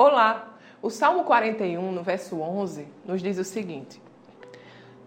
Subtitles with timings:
[0.00, 0.56] Olá!
[0.80, 4.00] O Salmo 41, no verso 11, nos diz o seguinte: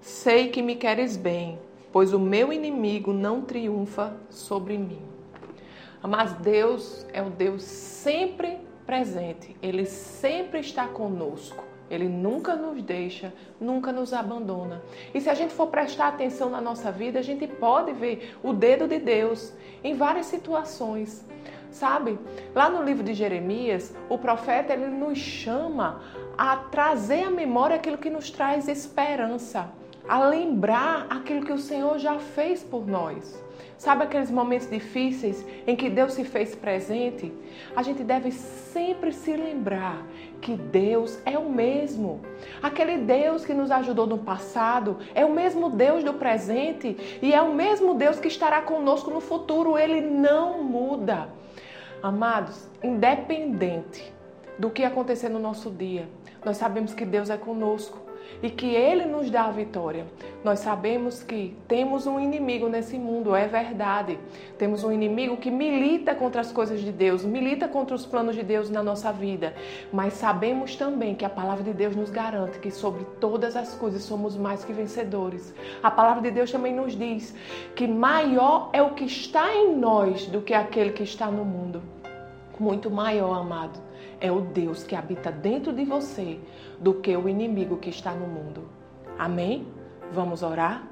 [0.01, 1.57] Sei que me queres bem,
[1.93, 5.01] pois o meu inimigo não triunfa sobre mim.
[6.03, 11.63] Mas Deus é o Deus sempre presente, Ele sempre está conosco.
[11.89, 14.81] Ele nunca nos deixa, nunca nos abandona.
[15.13, 18.51] E se a gente for prestar atenção na nossa vida, a gente pode ver o
[18.51, 21.25] dedo de Deus em várias situações.
[21.71, 22.19] Sabe?
[22.53, 26.01] Lá no livro de Jeremias, o profeta ele nos chama
[26.37, 29.71] a trazer à memória aquilo que nos traz esperança,
[30.07, 33.41] a lembrar aquilo que o Senhor já fez por nós.
[33.77, 37.33] Sabe aqueles momentos difíceis em que Deus se fez presente?
[37.75, 40.05] A gente deve sempre se lembrar
[40.39, 42.21] que Deus é o mesmo.
[42.61, 47.41] Aquele Deus que nos ajudou no passado é o mesmo Deus do presente e é
[47.41, 49.77] o mesmo Deus que estará conosco no futuro.
[49.77, 51.29] Ele não muda.
[52.03, 54.11] Amados, independente
[54.57, 56.09] do que acontecer no nosso dia,
[56.43, 60.05] nós sabemos que Deus é conosco e que Ele nos dá a vitória.
[60.43, 64.17] Nós sabemos que temos um inimigo nesse mundo, é verdade.
[64.57, 68.43] Temos um inimigo que milita contra as coisas de Deus, milita contra os planos de
[68.43, 69.53] Deus na nossa vida.
[69.91, 74.03] Mas sabemos também que a palavra de Deus nos garante que sobre todas as coisas
[74.03, 75.53] somos mais que vencedores.
[75.83, 77.35] A palavra de Deus também nos diz
[77.75, 81.81] que maior é o que está em nós do que aquele que está no mundo
[82.61, 83.79] muito maior, amado,
[84.19, 86.39] é o Deus que habita dentro de você
[86.79, 88.69] do que o inimigo que está no mundo.
[89.17, 89.67] Amém?
[90.11, 90.87] Vamos orar?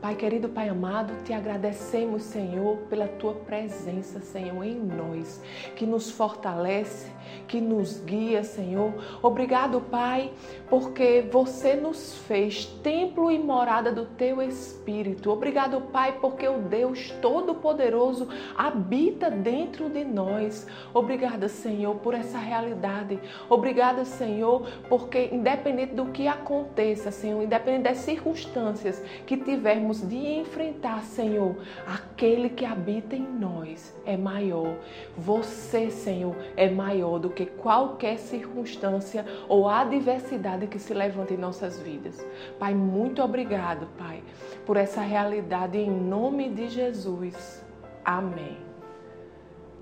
[0.00, 5.42] Pai querido, Pai amado, te agradecemos, Senhor, pela tua presença, Senhor, em nós,
[5.76, 7.12] que nos fortalece,
[7.46, 8.94] que nos guia, Senhor.
[9.22, 10.32] Obrigado, Pai,
[10.70, 15.30] porque você nos fez templo e morada do teu Espírito.
[15.30, 20.66] Obrigado, Pai, porque o Deus Todo-Poderoso habita dentro de nós.
[20.94, 23.20] Obrigada, Senhor, por essa realidade.
[23.50, 31.02] Obrigada, Senhor, porque independente do que aconteça, Senhor, independente das circunstâncias que tivermos, de enfrentar,
[31.02, 31.56] Senhor,
[31.86, 34.76] aquele que habita em nós é maior.
[35.16, 41.80] Você, Senhor, é maior do que qualquer circunstância ou adversidade que se levanta em nossas
[41.80, 42.24] vidas.
[42.58, 44.22] Pai, muito obrigado, Pai,
[44.64, 47.64] por essa realidade em nome de Jesus.
[48.04, 48.58] Amém.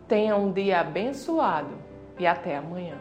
[0.06, 1.76] Tenha um dia abençoado
[2.18, 2.98] e até amanhã.